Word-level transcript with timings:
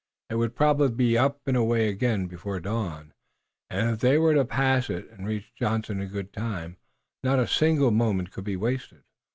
It 0.31 0.35
would 0.37 0.55
probably 0.55 0.89
be 0.89 1.15
up 1.15 1.41
and 1.45 1.55
away 1.55 1.87
again 1.87 2.25
before 2.25 2.59
dawn, 2.59 3.13
and 3.69 3.87
if 3.91 3.99
they 3.99 4.17
were 4.17 4.33
to 4.33 4.45
pass 4.45 4.89
it 4.89 5.07
and 5.11 5.27
reach 5.27 5.53
Johnson 5.53 6.01
in 6.01 6.07
good 6.07 6.33
time 6.33 6.77
not 7.23 7.37
a 7.37 7.45
single 7.45 7.91
moment 7.91 8.31
could 8.31 8.43
be 8.45 8.55
wasted. 8.57 9.03